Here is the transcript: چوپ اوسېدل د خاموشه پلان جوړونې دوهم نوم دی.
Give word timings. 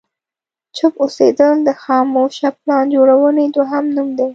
چوپ 0.75 0.93
اوسېدل 1.03 1.53
د 1.67 1.69
خاموشه 1.83 2.49
پلان 2.59 2.85
جوړونې 2.95 3.45
دوهم 3.55 3.85
نوم 3.95 4.09
دی. 4.17 4.27